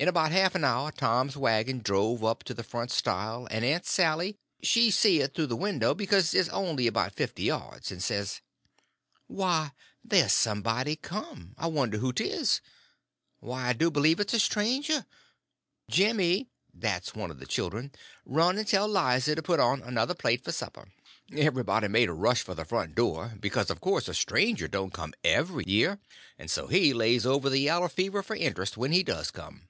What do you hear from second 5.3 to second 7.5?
through the window, because it was only about fifty